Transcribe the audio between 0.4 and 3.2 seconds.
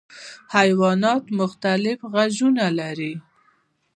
حیوانات مختلف غږونه لري.